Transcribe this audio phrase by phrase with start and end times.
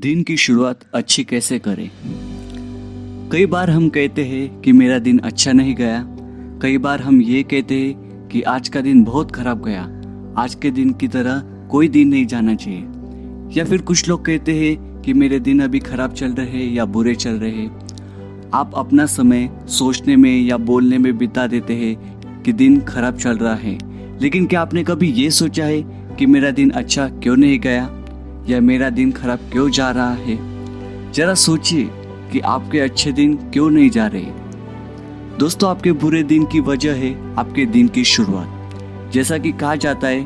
[0.00, 1.90] दिन की शुरुआत अच्छी कैसे करें?
[3.32, 6.06] कई बार हम कहते हैं कि मेरा दिन अच्छा नहीं गया।
[6.62, 9.82] कई बार हम ये कहते हैं कि आज का दिन बहुत खराब गया।
[10.42, 11.40] आज के दिन की तरह
[11.70, 12.80] कोई दिन नहीं जाना चाहिए।
[13.60, 17.14] या फिर कुछ लोग कहते हैं कि मेरे दिन अभी खराब चल रहे या बुरे
[17.14, 17.66] चल रहे
[18.54, 23.38] आप अपना समय सोचने में या बोलने में बिता देते हैं कि दिन खराब चल
[23.38, 23.78] रहा है।
[24.20, 25.82] लेकिन क्या आपने कभी ये सोचा है
[26.18, 27.96] कि मेरा दिन अच्छा क्यों नहीं गया?
[28.50, 30.36] या मेरा दिन खराब क्यों जा रहा है?
[31.12, 31.90] जरा सोचिए
[32.32, 34.32] कि आपके अच्छे दिन क्यों नहीं जा रहे।
[35.38, 40.08] दोस्तों, आपके बुरे दिन की वजह है आपके दिन की शुरुआत। जैसा कि कहा जाता
[40.08, 40.24] है,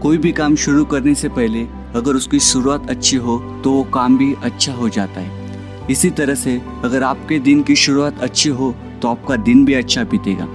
[0.00, 1.62] कोई भी काम शुरू करने से पहले
[1.94, 6.34] अगर उसकी शुरुआत अच्छी हो तो वो काम भी अच्छा हो जाता है। इसी तरह
[6.34, 10.48] से अगर आपके दिन की शुरुआत अच्छी हो तो आपका दिन भी अच्छा बीतेगा।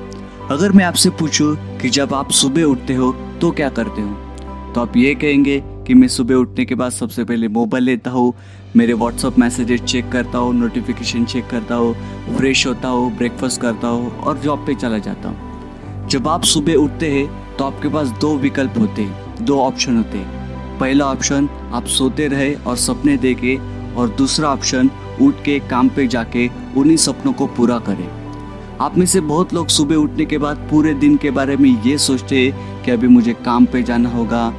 [0.52, 4.14] अगर मैं आपसे पूछूँ कि जब आप सुबह उठते हो तो क्या करते हो?
[4.76, 8.34] तो आप ये कहेंगे कि मैं सुबह उठने के बाद सबसे पहले मोबाइल लेता हूँ,
[8.78, 13.88] मेरे व्हाट्सअप मैसेजेस चेक करता हूँ नोटिफिकेशन चेक करता हूँ फ्रेश होता हूँ ब्रेकफास्ट करता
[13.88, 18.10] हूँ और जॉब पे चला जाता हूँ। जब आप सुबह उठते हैं तो आपके पास
[18.22, 23.18] दो विकल्प होते हैं, दो ऑप्शन होते हैं। पहला ऑप्शन आप सोते रहे और सपने
[23.18, 23.58] देखे
[23.98, 28.08] और दूसरा ऑप्शन उठ के काम पे जाके उन्हीं सपनों को पूरा करें।
[28.82, 31.98] आप में से बहुत लोग सुबह उठने के बाद पूरे दिन के बारे में ये
[32.00, 34.50] सोचते हैं कि अभी मुझे काम पे जाना होगा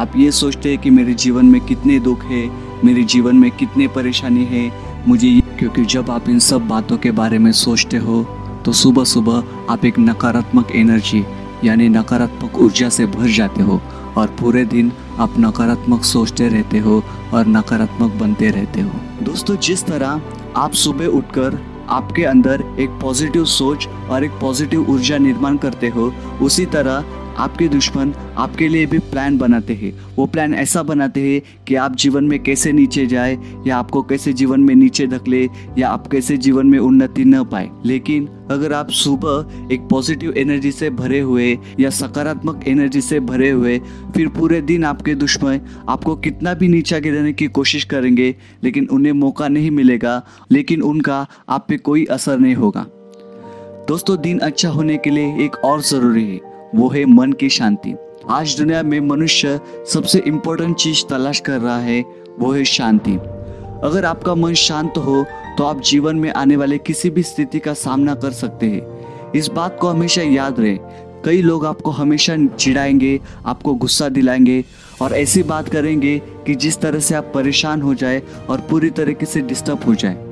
[0.00, 2.48] आप ये सोचते हैं कि मेरे जीवन में कितने दुख है,
[2.84, 4.70] मेरे जीवन में कितने परेशानी है।
[5.08, 8.22] मुझे क्योंकि जब आप इन सब बातों के बारे में सोचते हो
[8.64, 11.24] तो सुबह सुबह आप एक नकारात्मक एनर्जी,
[11.64, 13.80] यानी नकारात्मक ऊर्जा से भर जाते हो
[14.16, 17.02] और पूरे दिन आप नकारात्मक सोचते रहते हो
[17.34, 18.90] और नकारात्मक बनते रहते हो।
[19.22, 20.20] दोस्तों, जिस तरह
[20.56, 26.12] आप सुबह उठकर आपके अंदर एक पॉजिटिव सोच और एक पॉजिटिव ऊर्जा निर्माण करते हो,
[26.42, 27.04] उसी तरह
[27.38, 31.96] आपके दुश्मन आपके लिए भी प्लान बनाते हैं। वो प्लान ऐसा बनाते हैं कि आप
[31.96, 36.36] जीवन में कैसे नीचे जाए, या आपको कैसे जीवन में नीचे धकले, या आप कैसे
[36.36, 41.58] जीवन में उन्नति न पाए। लेकिन अगर आप सुबह एक पॉजिटिव एनर्जी से भरे हुए,
[41.80, 43.78] या सकारात्मक एनर्जी से भरे हुए,
[44.14, 49.12] फिर पूरे दिन आपके दुश्मन आपको कितना भी नीचा गिराने की कोशिश करेंगे, लेकिन उन्हें
[49.12, 52.86] मौका नहीं मिलेगा, लेकिन उनका आप पे कोई असर नहीं होगा।
[53.88, 57.94] दोस्तों, दिन अच्छा होने के लिए एक और ज़रूरी है। वो है मन की शांति।
[58.30, 59.60] आज दुनिया में मनुष्य
[59.92, 62.04] सबसे इम्पोर्टेंट चीज़ तलाश कर रहा है,
[62.38, 63.12] वो है शांति।
[63.84, 65.24] अगर आपका मन शांत हो
[65.58, 69.48] तो आप जीवन में आने वाले किसी भी स्थिति का सामना कर सकते हैं। इस
[69.48, 70.78] बात को हमेशा याद रहे।
[71.24, 74.64] कई लोग आपको हमेशा चिढ़ाएँगे, आपको गुस्सा दिलाएँगे
[75.02, 79.26] और ऐसी बात करेंगे कि जिस तरह से आप परेशान हो जाए और पूरी तरीके
[79.26, 80.27] से डिस्टर्ब हो जाए।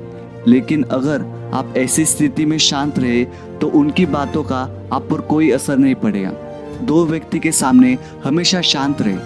[0.47, 3.23] लेकिन अगर आप ऐसी स्थिति में शांत रहे
[3.61, 4.61] तो उनकी बातों का
[4.93, 6.31] आप पर कोई असर नहीं पड़ेगा।
[6.81, 9.17] दो व्यक्ति के सामने हमेशा शांत रहे।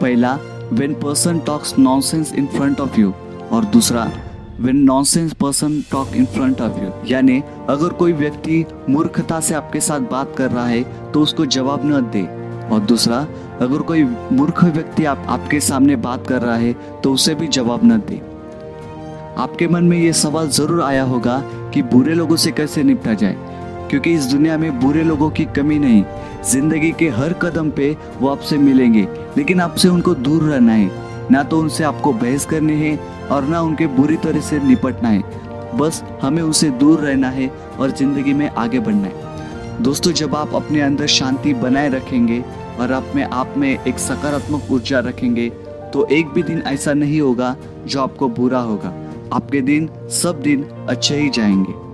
[0.00, 0.38] पहला
[0.72, 3.12] when person talks nonsense in front of you
[3.52, 4.10] और दूसरा
[4.60, 9.80] when nonsense person talk in front of you यानी, अगर कोई व्यक्ति मूर्खता से आपके
[9.80, 12.22] साथ बात कर रहा है तो उसको जवाब न दे।
[12.66, 13.16] और दूसरा,
[13.60, 14.02] अगर कोई
[14.32, 16.72] मूर्ख व्यक्ति आप, आपके सामने बात कर रहा है
[17.02, 18.20] तो उसे भी जवाब न दे।
[19.38, 21.38] आपके मन में ये सवाल ज़रूर आया होगा
[21.74, 23.36] कि बुरे लोगों से कैसे निपटा जाए,
[23.90, 26.04] क्योंकि इस दुनिया में बुरे लोगों की कमी नहीं,
[26.44, 31.42] ज़िंदगी के हर कदम पे वो आपसे मिलेंगे, लेकिन आपसे उनको दूर रहना है। ना
[31.42, 32.96] तो उनसे आपको बहस करनी है
[33.30, 35.22] और ना उनके बुरी तरह से निपटना है।
[35.76, 37.48] बस हमें उनसे दूर रहना है
[37.78, 42.42] और ज़िंदगी में आगे बढ़ना है। दोस्तों, जब आप अपने अंदर शांति बनाए रखेंगे
[42.80, 45.48] और अपने आप में एक सकारात्मक ऊर्जा रखेंगे
[45.92, 48.92] तो एक भी दिन ऐसा नहीं होगा जो आपको बुरा होगा।
[49.32, 51.85] आपके दिन सब दिन अच्छे ही जाएँगे।